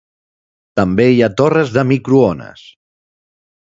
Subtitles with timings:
[0.81, 2.69] També hi ha torres de microones.